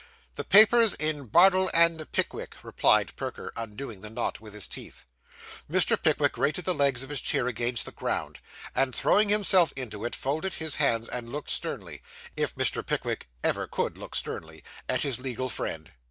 [0.33, 5.05] 'The papers in Bardell and Pickwick,' replied Perker, undoing the knot with his teeth.
[5.69, 5.95] Mr.
[5.95, 8.39] Pickwick grated the legs of his chair against the ground;
[8.73, 12.01] and throwing himself into it, folded his hands and looked sternly
[12.35, 12.83] if Mr.
[12.83, 15.91] Pickwick ever could look sternly at his legal friend.